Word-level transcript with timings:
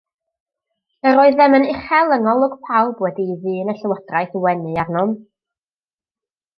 Yr 1.09 1.19
oeddem 1.23 1.57
yn 1.57 1.67
uchel 1.73 2.15
yng 2.17 2.25
ngolwg 2.29 2.57
pawb 2.69 3.05
wedi 3.07 3.29
i 3.35 3.39
ddyn 3.45 3.73
y 3.75 3.79
llywodraeth 3.81 4.37
wenu 4.49 4.75
arnom. 4.87 5.17